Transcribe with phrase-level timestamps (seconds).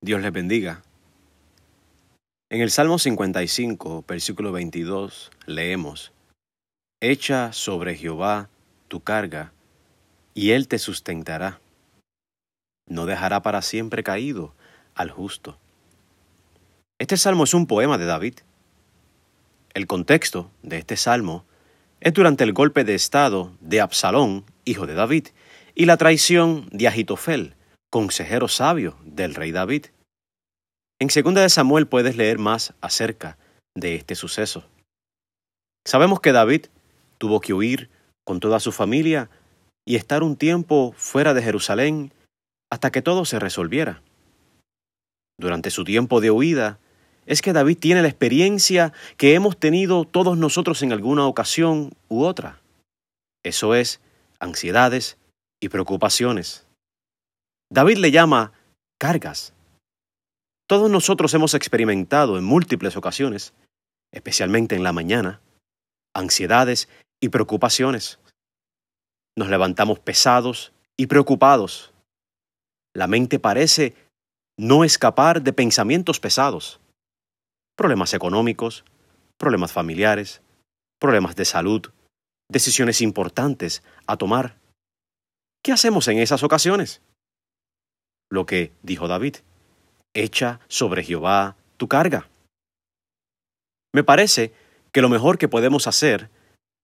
[0.00, 0.82] Dios les bendiga.
[2.50, 6.12] En el Salmo 55, versículo 22, leemos,
[7.00, 8.48] Echa sobre Jehová
[8.86, 9.52] tu carga,
[10.34, 11.58] y él te sustentará.
[12.86, 14.54] No dejará para siempre caído
[14.94, 15.58] al justo.
[17.00, 18.34] Este salmo es un poema de David.
[19.74, 21.44] El contexto de este salmo
[22.00, 25.26] es durante el golpe de estado de Absalón, hijo de David,
[25.74, 27.56] y la traición de Agitofel,
[27.90, 29.86] consejero sabio del rey David.
[31.00, 33.38] En 2 de Samuel puedes leer más acerca
[33.74, 34.64] de este suceso.
[35.86, 36.66] Sabemos que David
[37.18, 37.90] tuvo que huir
[38.24, 39.30] con toda su familia
[39.86, 42.12] y estar un tiempo fuera de Jerusalén
[42.70, 44.02] hasta que todo se resolviera.
[45.38, 46.78] Durante su tiempo de huida,
[47.24, 52.24] es que David tiene la experiencia que hemos tenido todos nosotros en alguna ocasión u
[52.24, 52.60] otra.
[53.44, 54.00] Eso es
[54.40, 55.16] ansiedades
[55.60, 56.67] y preocupaciones.
[57.70, 58.52] David le llama
[58.98, 59.52] cargas.
[60.66, 63.52] Todos nosotros hemos experimentado en múltiples ocasiones,
[64.10, 65.40] especialmente en la mañana,
[66.14, 66.88] ansiedades
[67.20, 68.18] y preocupaciones.
[69.36, 71.92] Nos levantamos pesados y preocupados.
[72.94, 73.94] La mente parece
[74.58, 76.80] no escapar de pensamientos pesados.
[77.76, 78.84] Problemas económicos,
[79.36, 80.40] problemas familiares,
[80.98, 81.92] problemas de salud,
[82.50, 84.56] decisiones importantes a tomar.
[85.62, 87.02] ¿Qué hacemos en esas ocasiones?
[88.30, 89.36] Lo que dijo David,
[90.14, 92.28] echa sobre Jehová tu carga.
[93.92, 94.52] Me parece
[94.92, 96.30] que lo mejor que podemos hacer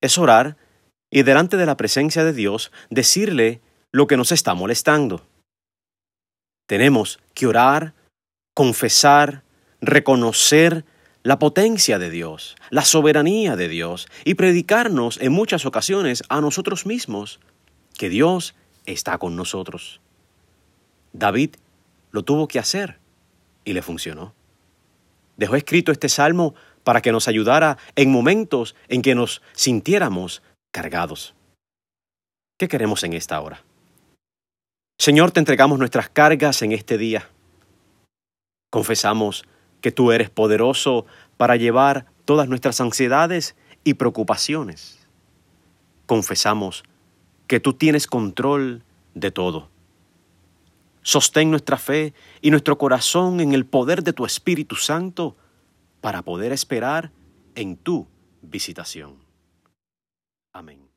[0.00, 0.56] es orar
[1.10, 3.60] y delante de la presencia de Dios decirle
[3.92, 5.26] lo que nos está molestando.
[6.66, 7.94] Tenemos que orar,
[8.54, 9.42] confesar,
[9.80, 10.84] reconocer
[11.22, 16.86] la potencia de Dios, la soberanía de Dios y predicarnos en muchas ocasiones a nosotros
[16.86, 17.40] mismos
[17.96, 18.54] que Dios
[18.86, 20.00] está con nosotros.
[21.14, 21.54] David
[22.10, 22.98] lo tuvo que hacer
[23.64, 24.34] y le funcionó.
[25.36, 31.34] Dejó escrito este salmo para que nos ayudara en momentos en que nos sintiéramos cargados.
[32.58, 33.62] ¿Qué queremos en esta hora?
[34.98, 37.28] Señor, te entregamos nuestras cargas en este día.
[38.70, 39.44] Confesamos
[39.80, 41.06] que tú eres poderoso
[41.36, 45.06] para llevar todas nuestras ansiedades y preocupaciones.
[46.06, 46.82] Confesamos
[47.46, 48.82] que tú tienes control
[49.14, 49.73] de todo
[51.04, 55.36] Sostén nuestra fe y nuestro corazón en el poder de tu Espíritu Santo
[56.00, 57.12] para poder esperar
[57.54, 58.08] en tu
[58.42, 59.18] visitación.
[60.52, 60.93] Amén.